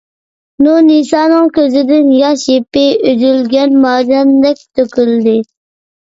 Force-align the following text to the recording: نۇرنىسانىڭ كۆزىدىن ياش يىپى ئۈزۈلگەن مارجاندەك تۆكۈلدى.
نۇرنىسانىڭ 0.67 1.49
كۆزىدىن 1.57 2.07
ياش 2.19 2.45
يىپى 2.51 2.85
ئۈزۈلگەن 3.09 3.75
مارجاندەك 3.83 4.63
تۆكۈلدى. 4.79 5.35